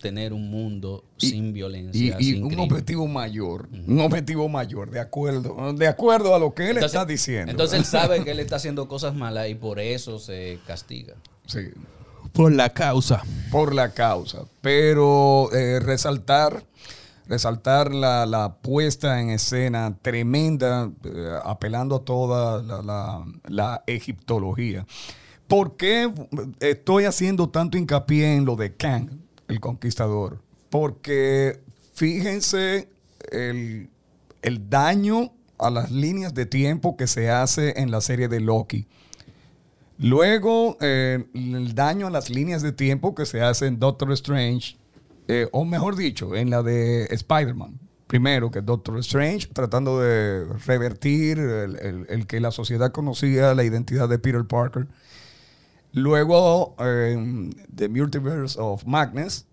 tener 0.02 0.32
un 0.34 0.50
mundo 0.52 1.04
Y- 1.20 1.30
sin 1.32 1.48
y, 1.48 1.52
violencia, 1.54 2.18
y 2.20 2.24
sin 2.24 2.44
un 2.44 2.50
crimen. 2.50 2.72
objetivo 2.72 3.08
mayor, 3.08 3.68
un 3.88 4.00
objetivo 4.02 4.48
mayor, 4.48 4.92
de 4.92 5.00
acuerdo, 5.00 5.74
de 5.74 5.88
acuerdo 5.88 6.36
a 6.36 6.40
lo 6.40 6.54
que 6.54 6.64
él 6.66 6.78
Entonces- 6.78 6.94
está 6.94 7.06
diciendo. 7.06 7.50
Entonces 7.52 7.80
él 7.80 7.86
sabe 7.86 8.24
que 8.24 8.32
él 8.32 8.40
está 8.40 8.58
haciendo 8.58 8.88
cosas 8.88 9.16
malas 9.16 9.50
y 9.50 9.56
por 9.56 9.80
eso 9.80 10.20
se 10.20 10.60
castiga. 10.68 11.16
Sí, 11.48 11.62
Por 12.32 12.52
la 12.52 12.70
causa. 12.74 13.24
por 13.52 13.74
la 13.74 13.92
causa. 13.94 14.44
Pero 14.62 15.50
eh, 15.54 15.80
resaltar, 15.80 16.64
resaltar 17.28 17.92
la, 17.94 18.26
la 18.28 18.54
puesta 18.58 19.20
en 19.20 19.32
escena 19.32 19.98
tremenda, 20.02 20.92
eh, 21.06 21.32
apelando 21.44 21.96
a 21.96 22.00
toda 22.02 22.62
la, 22.62 22.82
la- 22.84 23.26
la 23.48 23.84
egiptología. 23.88 24.86
¿Por 25.48 25.78
qué 25.78 26.12
estoy 26.60 27.06
haciendo 27.06 27.50
tanto 27.50 27.78
hincapié 27.78 28.36
en 28.36 28.46
lo 28.46 28.56
de 28.56 28.76
Kang, 28.76 29.10
el 29.48 29.60
conquistador? 29.60 30.42
Porque 30.70 31.62
fíjense 31.94 32.90
el, 33.32 33.90
el 34.42 34.70
daño 34.70 35.32
a 35.58 35.70
las 35.70 35.90
líneas 35.92 36.34
de 36.34 36.46
tiempo 36.46 36.98
que 36.98 37.08
se 37.08 37.30
hace 37.32 37.80
en 37.82 37.92
la 37.92 38.02
serie 38.02 38.28
de 38.28 38.42
Loki. 38.42 38.88
Luego, 40.00 40.78
eh, 40.82 41.26
el 41.34 41.74
daño 41.74 42.08
a 42.08 42.12
las 42.12 42.30
líneas 42.30 42.62
de 42.62 42.72
tiempo 42.72 43.16
que 43.16 43.26
se 43.26 43.42
hace 43.42 43.66
en 43.66 43.80
Doctor 43.80 44.12
Strange, 44.12 44.78
eh, 45.28 45.48
o 45.52 45.66
mejor 45.66 45.96
dicho, 45.96 46.36
en 46.36 46.50
la 46.52 46.62
de 46.62 47.06
Spider-Man. 47.06 47.80
Primero, 48.06 48.52
que 48.52 48.62
Doctor 48.62 49.00
Strange, 49.00 49.48
tratando 49.52 50.00
de 50.00 50.46
revertir 50.66 51.40
el, 51.40 51.76
el- 51.80 52.06
el 52.10 52.28
que 52.28 52.40
la 52.40 52.52
sociedad 52.52 52.92
conocía 52.92 53.54
la 53.56 53.64
identidad 53.64 54.08
de 54.08 54.20
Peter 54.20 54.46
Parker. 54.46 54.88
Luego, 55.94 56.76
eh, 56.80 57.50
The 57.74 57.90
Multiverse 57.90 58.60
of 58.60 58.86
Madness, 58.86 59.46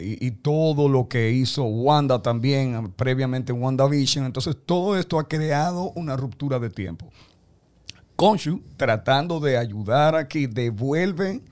y, 0.00 0.30
todo 0.30 0.88
lo 0.88 1.08
que 1.08 1.32
hizo 1.32 1.64
Wanda 1.64 2.22
también, 2.22 2.92
previamente 2.92 3.52
en 3.52 3.62
WandaVision. 3.62 4.26
Entonces, 4.26 4.56
todo 4.64 4.96
esto 4.96 5.18
ha 5.18 5.28
creado 5.28 5.92
una 5.94 6.16
ruptura 6.16 6.58
de 6.58 6.70
tiempo. 6.70 7.10
Konshu, 8.16 8.62
tratando 8.76 9.40
de 9.40 9.56
ayudar 9.56 10.14
aquí, 10.14 10.46
devuelve 10.46 11.42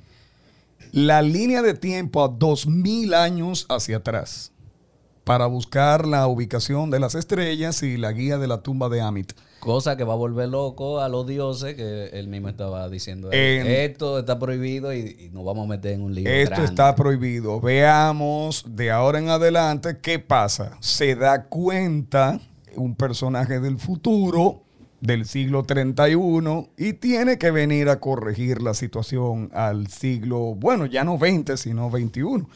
la 0.92 1.22
línea 1.22 1.62
de 1.62 1.74
tiempo 1.74 2.24
a 2.24 2.28
2000 2.28 3.14
años 3.14 3.66
hacia 3.68 3.98
atrás 3.98 4.52
para 5.24 5.46
buscar 5.46 6.06
la 6.06 6.26
ubicación 6.26 6.90
de 6.90 7.00
las 7.00 7.14
estrellas 7.14 7.82
y 7.82 7.96
la 7.96 8.12
guía 8.12 8.38
de 8.38 8.46
la 8.46 8.62
tumba 8.62 8.88
de 8.88 9.00
Amit. 9.00 9.32
Cosa 9.66 9.96
que 9.96 10.04
va 10.04 10.12
a 10.12 10.16
volver 10.16 10.48
loco 10.48 11.00
a 11.00 11.08
los 11.08 11.26
dioses 11.26 11.74
que 11.74 12.06
él 12.12 12.28
mismo 12.28 12.48
estaba 12.48 12.88
diciendo. 12.88 13.30
En- 13.32 13.66
Esto 13.66 14.18
está 14.20 14.38
prohibido 14.38 14.94
y, 14.94 15.16
y 15.18 15.30
nos 15.32 15.44
vamos 15.44 15.64
a 15.66 15.68
meter 15.68 15.92
en 15.94 16.02
un 16.02 16.14
lío. 16.14 16.28
Esto 16.30 16.50
grande". 16.50 16.70
está 16.70 16.94
prohibido. 16.94 17.60
Veamos 17.60 18.64
de 18.68 18.90
ahora 18.92 19.18
en 19.18 19.28
adelante 19.28 19.98
qué 20.00 20.18
pasa. 20.20 20.76
Se 20.80 21.16
da 21.16 21.44
cuenta 21.46 22.40
un 22.76 22.94
personaje 22.94 23.58
del 23.58 23.78
futuro, 23.78 24.62
del 25.00 25.24
siglo 25.26 25.64
31, 25.64 26.68
y 26.76 26.92
tiene 26.94 27.36
que 27.38 27.50
venir 27.50 27.88
a 27.88 27.98
corregir 28.00 28.62
la 28.62 28.72
situación 28.74 29.50
al 29.52 29.88
siglo, 29.88 30.54
bueno, 30.54 30.86
ya 30.86 31.02
no 31.04 31.18
20, 31.18 31.56
sino 31.56 31.90
21. 31.90 32.48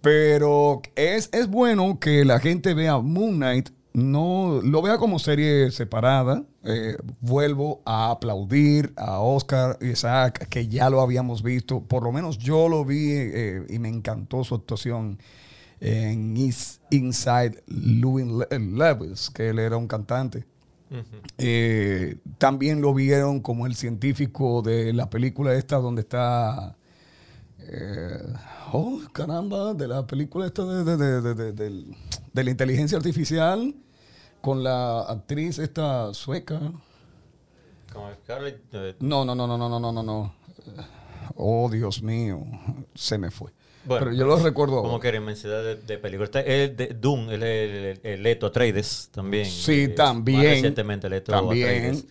Pero 0.00 0.82
es, 0.96 1.30
es 1.32 1.48
bueno 1.48 1.98
que 1.98 2.24
la 2.24 2.38
gente 2.38 2.74
vea 2.74 2.98
Moon 2.98 3.36
Knight, 3.36 3.70
no 3.94 4.60
lo 4.62 4.82
vea 4.82 4.98
como 4.98 5.18
serie 5.18 5.70
separada. 5.70 6.44
Eh, 6.64 6.96
vuelvo 7.20 7.80
a 7.86 8.10
aplaudir 8.10 8.92
a 8.96 9.20
Oscar 9.20 9.78
Isaac, 9.80 10.48
que 10.48 10.68
ya 10.68 10.90
lo 10.90 11.00
habíamos 11.00 11.42
visto. 11.42 11.80
Por 11.82 12.02
lo 12.02 12.12
menos 12.12 12.36
yo 12.38 12.68
lo 12.68 12.84
vi 12.84 13.10
eh, 13.12 13.64
y 13.70 13.78
me 13.78 13.88
encantó 13.88 14.44
su 14.44 14.54
actuación 14.56 15.18
en 15.80 16.36
Inside 16.90 17.62
Louis 17.66 18.26
Le- 18.26 18.58
Lewis, 18.58 19.30
que 19.30 19.48
él 19.50 19.58
era 19.58 19.76
un 19.76 19.86
cantante. 19.86 20.44
Eh, 21.38 22.18
también 22.38 22.80
lo 22.80 22.94
vieron 22.94 23.40
como 23.40 23.66
el 23.66 23.74
científico 23.74 24.62
de 24.62 24.92
la 24.92 25.10
película 25.10 25.54
esta 25.54 25.76
donde 25.76 26.02
está... 26.02 26.76
eh, 27.58 28.22
oh, 28.72 29.00
caramba, 29.12 29.74
de 29.74 29.88
la 29.88 30.06
película 30.06 30.46
esta 30.46 30.64
de- 30.64 30.96
de- 30.96 31.34
de- 31.34 31.52
del- 31.52 31.96
de 32.34 32.44
la 32.44 32.50
inteligencia 32.50 32.98
artificial 32.98 33.74
con 34.42 34.62
la 34.62 35.00
actriz 35.02 35.58
esta 35.58 36.12
sueca. 36.12 36.60
Con 37.92 38.12
Scarlett. 38.22 38.60
Eh, 38.72 38.96
no, 39.00 39.24
no, 39.24 39.34
no, 39.34 39.46
no, 39.46 39.56
no, 39.56 39.80
no, 39.80 39.92
no, 39.92 40.02
no. 40.02 40.34
Oh, 41.36 41.70
Dios 41.70 42.02
mío, 42.02 42.44
se 42.94 43.16
me 43.16 43.30
fue. 43.30 43.52
Bueno, 43.84 44.06
pero 44.06 44.16
yo 44.16 44.26
lo 44.26 44.36
recuerdo. 44.36 44.82
Como 44.82 44.98
que 44.98 45.08
era 45.08 45.16
inmensidad 45.18 45.62
de, 45.62 45.76
de 45.76 45.98
películas. 45.98 46.30
el 46.44 46.76
de 46.76 46.88
Doom, 46.88 47.30
el, 47.30 47.42
el, 47.42 48.00
el 48.02 48.22
Leto 48.22 48.46
Atreides 48.46 49.10
también. 49.12 49.46
Sí, 49.46 49.82
eh, 49.82 49.88
también. 49.88 50.42
recientemente 50.42 51.08
Leto 51.08 51.32
también. 51.32 51.68
Atreides. 51.68 52.06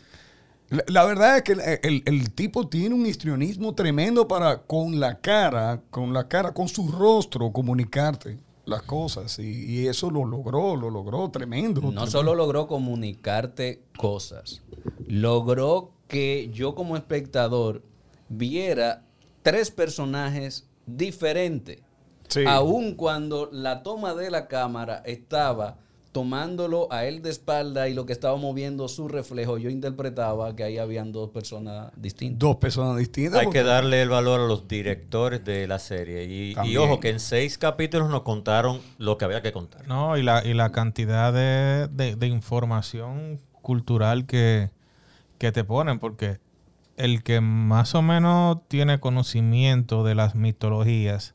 La, 0.69 0.83
la, 0.87 1.05
verdad 1.05 1.37
es 1.37 1.43
que 1.43 1.51
el, 1.83 2.03
el, 2.05 2.31
tipo 2.31 2.67
tiene 2.67 2.95
un 2.95 3.05
histrionismo 3.05 3.75
tremendo 3.75 4.27
para 4.27 4.59
con 4.59 4.99
la 4.99 5.19
cara, 5.19 5.81
con 5.89 6.13
la 6.13 6.27
cara, 6.27 6.53
con 6.53 6.67
su 6.67 6.87
rostro 6.87 7.51
comunicarte 7.51 8.39
las 8.65 8.83
cosas. 8.83 9.39
Y, 9.39 9.65
y 9.81 9.87
eso 9.87 10.09
lo 10.09 10.25
logró, 10.25 10.75
lo 10.75 10.89
logró 10.89 11.29
tremendo. 11.29 11.81
No 11.81 11.89
tremendo. 11.89 12.11
solo 12.11 12.35
logró 12.35 12.67
comunicarte 12.67 13.83
cosas, 13.97 14.61
logró 15.07 15.91
que 16.07 16.49
yo 16.53 16.75
como 16.75 16.95
espectador 16.95 17.83
viera 18.29 19.05
tres 19.41 19.71
personajes 19.71 20.67
diferentes. 20.85 21.81
Sí. 22.27 22.43
Aun 22.47 22.95
cuando 22.95 23.49
la 23.51 23.83
toma 23.83 24.13
de 24.15 24.31
la 24.31 24.47
cámara 24.47 25.03
estaba 25.05 25.77
tomándolo 26.13 26.87
a 26.91 27.05
él 27.05 27.21
de 27.21 27.29
espalda 27.31 27.89
y 27.89 27.93
lo 27.93 28.05
que 28.05 28.13
estaba 28.13 28.37
moviendo 28.37 28.87
su 28.87 29.07
reflejo, 29.09 29.57
yo 29.57 29.69
interpretaba 29.69 30.55
que 30.55 30.63
ahí 30.63 30.77
habían 30.77 31.11
dos 31.11 31.31
personas 31.31 31.91
distintas. 31.97 32.39
Dos 32.39 32.55
personas 32.57 32.97
distintas. 32.97 33.39
Hay 33.41 33.47
porque- 33.47 33.59
que 33.59 33.65
darle 33.65 34.01
el 34.01 34.09
valor 34.09 34.39
a 34.39 34.45
los 34.47 34.67
directores 34.67 35.43
de 35.43 35.67
la 35.67 35.79
serie. 35.79 36.23
Y, 36.23 36.77
ojo, 36.77 36.99
que 37.01 37.09
en 37.09 37.19
seis 37.19 37.57
capítulos 37.57 38.09
nos 38.09 38.21
contaron 38.21 38.79
lo 38.97 39.17
que 39.17 39.25
había 39.25 39.41
que 39.41 39.51
contar. 39.51 39.85
No, 39.87 40.15
y 40.17 40.23
la, 40.23 40.45
y 40.45 40.53
la 40.53 40.71
cantidad 40.71 41.33
de, 41.33 41.87
de- 41.91 42.15
de 42.15 42.27
información 42.27 43.41
cultural 43.61 44.25
que, 44.25 44.69
que 45.39 45.51
te 45.51 45.63
ponen, 45.63 45.97
porque 45.99 46.37
el 46.95 47.23
que 47.23 47.41
más 47.41 47.95
o 47.95 48.03
menos 48.03 48.59
tiene 48.67 48.99
conocimiento 48.99 50.03
de 50.03 50.13
las 50.15 50.35
mitologías, 50.35 51.33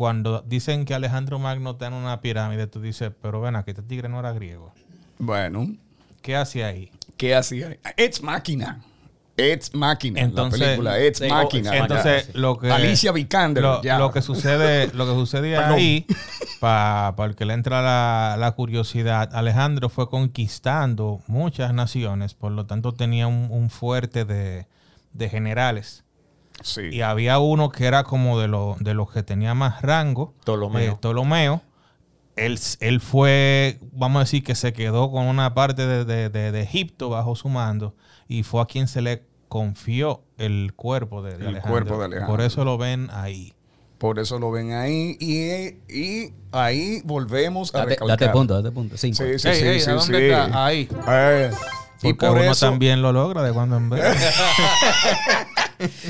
cuando 0.00 0.42
dicen 0.46 0.86
que 0.86 0.94
Alejandro 0.94 1.38
Magno 1.38 1.72
está 1.72 1.88
en 1.88 1.92
una 1.92 2.22
pirámide, 2.22 2.66
tú 2.66 2.80
dices, 2.80 3.12
pero 3.20 3.42
ven 3.42 3.54
aquí, 3.54 3.72
este 3.72 3.82
tigre 3.82 4.08
no 4.08 4.18
era 4.18 4.32
griego. 4.32 4.72
Bueno, 5.18 5.76
¿Qué 6.22 6.36
hacía 6.36 6.68
ahí? 6.68 6.90
¿qué 7.18 7.34
hacía? 7.34 7.76
It's 7.98 8.22
Máquina. 8.22 8.80
It's 9.36 9.74
Máquina. 9.74 10.22
Entonces- 10.22 10.58
la 10.58 10.66
película 10.68 11.04
It's 11.04 11.18
Sí, 11.18 11.28
Máquina. 11.28 11.76
Entonces, 11.76 12.34
lo 12.34 12.58
que 12.58 12.70
Alicia 12.72 13.12
Vikander, 13.12 13.62
lo, 13.62 14.10
que 14.10 14.22
sucede, 14.22 14.90
lo 14.94 15.04
que 15.04 15.12
sucede 15.12 15.58
ahí, 15.58 16.06
para 16.60 17.14
el 17.26 17.34
que 17.36 17.44
le 17.44 17.52
entra 17.52 17.82
la, 17.82 18.36
la 18.38 18.52
curiosidad, 18.52 19.28
Alejandro 19.34 19.90
fue 19.90 20.08
conquistando 20.08 21.20
muchas 21.26 21.74
naciones, 21.74 22.32
por 22.32 22.52
lo 22.52 22.64
tanto 22.64 22.92
tenía 22.92 23.26
un, 23.26 23.48
un 23.50 23.68
fuerte 23.68 24.24
de, 24.24 24.66
de 25.12 25.28
generales. 25.28 26.04
Sí. 26.62 26.82
Y 26.92 27.00
había 27.02 27.38
uno 27.38 27.70
que 27.70 27.86
era 27.86 28.04
como 28.04 28.38
de, 28.38 28.48
lo- 28.48 28.76
de 28.80 28.94
los 28.94 29.10
que 29.12 29.22
tenía 29.22 29.54
más 29.54 29.82
rango, 29.82 30.34
Ptolomeo. 30.44 30.92
eh, 30.92 30.96
Ptolomeo. 31.00 31.62
Él, 32.36 32.58
él 32.80 33.00
fue, 33.00 33.78
vamos 33.92 34.20
a 34.20 34.24
decir, 34.24 34.42
que 34.44 34.54
se 34.54 34.72
quedó 34.72 35.10
con 35.10 35.26
una 35.26 35.52
parte 35.54 35.86
de, 35.86 36.04
de- 36.04 36.28
de- 36.30 36.52
de 36.52 36.60
Egipto 36.62 37.08
bajo 37.10 37.34
su 37.36 37.48
mando 37.48 37.94
y 38.28 38.42
fue 38.44 38.62
a 38.62 38.66
quien 38.66 38.88
se 38.88 39.02
le 39.02 39.24
confió 39.48 40.22
el 40.38 40.72
cuerpo 40.76 41.22
de, 41.22 41.30
de 41.32 41.36
El 41.42 41.46
Alejandro. 41.48 41.70
cuerpo 41.72 41.98
de 41.98 42.04
Alejandro. 42.06 42.34
Por 42.36 42.40
eso 42.44 42.64
lo 42.64 42.78
ven 42.78 43.08
ahí. 43.12 43.52
Por 43.98 44.18
eso 44.18 44.38
lo 44.38 44.50
ven 44.50 44.72
ahí. 44.72 45.16
Y, 45.20 45.94
y 45.94 46.32
ahí 46.52 47.02
volvemos 47.04 47.74
a 47.74 47.78
Date, 47.78 47.90
recalcar. 47.90 48.18
date 48.18 48.32
punto, 48.32 48.54
date 48.62 48.70
punto. 48.74 48.96
Cinco. 48.96 49.16
Sí, 49.18 49.38
sí, 49.38 49.54
sí, 49.54 49.80
sí, 49.80 49.90
¿a 49.90 49.94
dónde 49.94 50.18
sí. 50.18 50.24
está? 50.24 50.64
Ahí. 50.64 50.88
Eh, 51.08 51.50
y 52.02 52.12
Porque 52.14 52.26
por 52.28 52.38
uno 52.38 52.52
eso, 52.52 52.66
también 52.70 53.02
lo 53.02 53.12
logra 53.12 53.42
de 53.42 53.52
cuando 53.52 53.76
en 53.76 53.90
vez. 53.90 54.02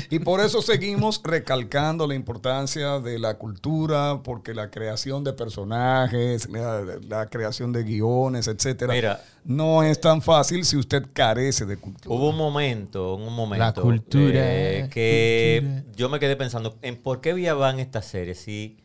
y 0.09 0.19
por 0.19 0.41
eso 0.41 0.61
seguimos 0.61 1.21
recalcando 1.23 2.07
la 2.07 2.15
importancia 2.15 2.99
de 2.99 3.19
la 3.19 3.37
cultura, 3.37 4.21
porque 4.23 4.53
la 4.53 4.69
creación 4.69 5.23
de 5.23 5.33
personajes, 5.33 6.49
la, 6.49 6.81
la 7.07 7.25
creación 7.27 7.71
de 7.71 7.83
guiones, 7.83 8.47
etcétera, 8.47 8.93
Mira. 8.93 9.23
no 9.43 9.83
es 9.83 9.99
tan 9.99 10.21
fácil 10.21 10.65
si 10.65 10.77
usted 10.77 11.05
carece 11.13 11.65
de 11.65 11.77
cultura. 11.77 12.15
Hubo 12.15 12.29
un 12.29 12.37
momento, 12.37 13.15
un 13.15 13.33
momento. 13.33 13.65
La 13.65 13.73
cultura, 13.73 14.39
eh, 14.43 14.89
que 14.91 15.61
cultura. 15.63 15.95
yo 15.95 16.09
me 16.09 16.19
quedé 16.19 16.35
pensando 16.35 16.77
en 16.81 16.97
por 16.97 17.21
qué 17.21 17.33
viaban 17.33 17.79
esta 17.79 18.01
serie. 18.01 18.35
Si 18.35 18.77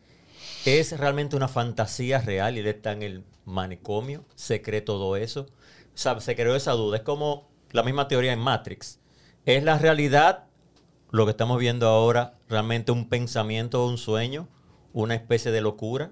es 0.65 0.97
realmente 0.97 1.35
una 1.35 1.47
fantasía 1.47 2.19
real 2.19 2.57
y 2.57 2.59
él 2.59 2.67
está 2.67 2.91
en 2.91 3.03
el 3.03 3.23
manicomio, 3.45 4.25
se 4.35 4.61
cree 4.61 4.81
todo 4.81 5.15
eso. 5.15 5.41
O 5.41 5.97
sea, 5.99 6.19
se 6.19 6.35
creó 6.35 6.55
esa 6.55 6.73
duda. 6.73 6.97
Es 6.97 7.03
como 7.03 7.47
la 7.71 7.83
misma 7.83 8.07
teoría 8.07 8.33
en 8.33 8.39
Matrix. 8.39 8.99
¿Es 9.45 9.63
la 9.63 9.77
realidad 9.77 10.46
lo 11.11 11.25
que 11.25 11.31
estamos 11.31 11.59
viendo 11.59 11.87
ahora 11.87 12.35
realmente 12.49 12.91
un 12.91 13.07
pensamiento 13.09 13.83
o 13.83 13.89
un 13.89 13.97
sueño? 13.97 14.47
¿Una 14.93 15.15
especie 15.15 15.51
de 15.51 15.61
locura? 15.61 16.11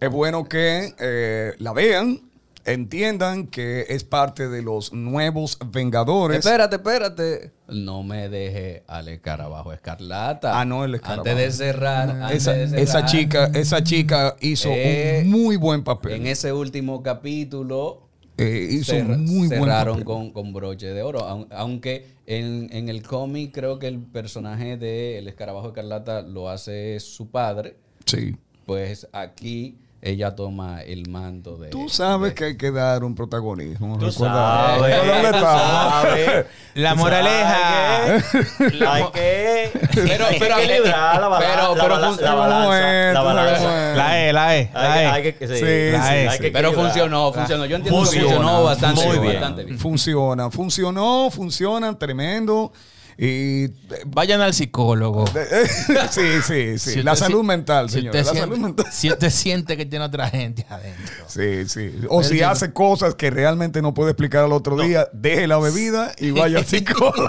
Es 0.00 0.10
bueno 0.10 0.44
que 0.44 0.94
eh, 0.98 1.54
la 1.58 1.72
vean, 1.72 2.20
entiendan 2.64 3.46
que 3.46 3.86
es 3.88 4.04
parte 4.04 4.48
de 4.48 4.62
los 4.62 4.92
nuevos 4.92 5.58
Vengadores. 5.72 6.38
Espérate, 6.44 6.76
espérate. 6.76 7.52
No 7.68 8.02
me 8.02 8.28
deje 8.28 8.84
al 8.86 9.08
escarabajo 9.08 9.72
escarlata. 9.72 10.58
Ah, 10.58 10.64
no, 10.64 10.84
el 10.84 10.94
escarabajo. 10.94 11.28
Antes 11.28 11.58
de 11.58 11.64
cerrar. 11.66 12.10
antes 12.10 12.36
Esa, 12.38 12.52
de 12.52 12.66
cerrar, 12.68 12.82
esa 12.82 13.06
chica, 13.06 13.50
esa 13.54 13.82
chica 13.84 14.36
hizo 14.40 14.68
Eh, 14.72 15.22
un 15.24 15.30
muy 15.30 15.56
buen 15.56 15.82
papel. 15.84 16.12
En 16.12 16.26
ese 16.26 16.52
último 16.52 17.02
capítulo. 17.02 18.07
Eh, 18.38 18.68
hizo 18.70 18.94
muy 19.04 19.48
cerraron 19.48 20.04
con, 20.04 20.30
con 20.30 20.52
broche 20.52 20.86
de 20.86 21.02
oro. 21.02 21.20
Aun- 21.26 21.48
Aunque 21.50 22.06
en, 22.26 22.68
en 22.72 22.88
el 22.88 23.02
cómic 23.02 23.52
creo 23.52 23.78
que 23.78 23.88
el 23.88 23.98
personaje 23.98 24.76
de 24.76 25.18
El 25.18 25.26
Escarabajo 25.28 25.68
Escarlata 25.68 26.22
lo 26.22 26.48
hace 26.48 27.00
su 27.00 27.30
padre. 27.30 27.76
Sí. 28.06 28.36
Pues 28.64 29.08
aquí 29.12 29.76
ella 30.00 30.36
toma 30.36 30.82
el 30.82 31.08
mando 31.08 31.56
de. 31.56 31.70
Tú 31.70 31.88
sabes 31.88 32.32
que 32.34 32.44
hay 32.44 32.56
que 32.56 32.70
dar 32.70 33.02
un 33.04 33.14
protagonismo. 33.16 33.98
Tú 33.98 34.06
Recuerda- 34.06 34.76
sabes, 34.78 34.96
¿Dónde 34.96 35.28
tú 35.30 35.36
está? 35.36 35.58
sabes. 35.58 36.46
La 36.74 36.90
Tú 36.92 36.96
moraleja. 36.98 38.22
que 38.58 38.86
Hay 38.86 39.04
que, 39.12 39.70
Pero- 39.94 40.26
hay 40.26 40.34
que 40.34 40.38
pero- 40.38 40.58
equilibrar 40.58 41.20
la 41.20 41.26
bala- 41.28 41.38
pero- 41.46 41.74
la 41.74 41.82
pero 41.82 41.88
la 41.88 42.34
balanza. 42.34 43.12
La 43.12 43.22
balanza. 43.22 43.94
La 43.96 44.18
E, 44.20 44.32
la 44.32 44.56
E, 44.56 44.70
la 44.72 45.12
Hay 45.12 45.20
E. 45.20 45.22
que- 45.24 45.34
que- 45.38 45.46
sí, 45.56 45.64
la 45.98 46.34
E, 46.34 46.38
que 46.38 46.50
Pero 46.52 46.72
funcionó, 46.72 47.32
funcionó. 47.32 47.66
Yo 47.66 47.76
entiendo 47.76 48.00
que 48.00 48.06
Funciona, 48.06 48.28
funcionó 48.28 48.62
bastante 48.64 49.00
muy 49.00 49.10
bien. 49.10 49.22
bien. 49.22 49.34
Bastante 49.40 49.64
bien. 49.64 49.78
Funciona, 49.80 50.50
funcionó, 50.50 51.28
funcionan 51.32 51.98
tremendo. 51.98 52.72
Y 53.20 53.66
Vayan 54.06 54.40
al 54.40 54.54
psicólogo. 54.54 55.24
sí, 56.10 56.22
sí, 56.46 56.78
sí. 56.78 56.90
Si 56.92 57.02
la 57.02 57.16
salud 57.16 57.40
si- 57.40 57.46
mental, 57.46 57.90
si 57.90 57.96
señor. 57.96 58.14
usted 58.14 58.24
La 58.26 58.30
siente- 58.32 58.40
salud 58.40 58.58
mental. 58.58 58.86
Si 58.92 59.10
usted 59.10 59.30
siente 59.30 59.76
que 59.76 59.86
tiene 59.86 60.04
otra 60.04 60.28
gente 60.30 60.64
adentro. 60.68 61.24
Sí, 61.26 61.68
sí. 61.68 61.92
O 62.08 62.22
si 62.22 62.42
hace 62.42 62.72
cosas 62.72 63.16
que 63.16 63.30
realmente 63.30 63.82
no 63.82 63.92
puede 63.92 64.12
explicar 64.12 64.44
al 64.44 64.52
otro 64.52 64.76
día, 64.80 65.08
deje 65.12 65.48
la 65.48 65.58
bebida 65.58 66.12
y 66.18 66.30
vaya 66.32 66.58
al 66.58 66.66
psicólogo. 66.66 67.28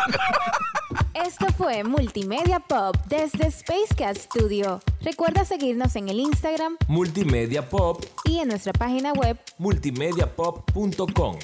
Esto 1.26 1.48
fue 1.58 1.84
Multimedia 1.84 2.60
Pop 2.60 2.96
desde 3.08 3.50
Spacecast 3.52 4.22
Studio. 4.32 4.82
Recuerda 5.02 5.44
seguirnos 5.44 5.96
en 5.96 6.10
el 6.10 6.20
Instagram 6.20 6.78
Multimedia 6.88 7.68
Pop, 7.68 8.04
y 8.26 8.38
en 8.40 8.50
nuestra 8.50 8.74
página 8.74 9.12
web 9.14 9.38
multimediapop.com. 9.58 11.38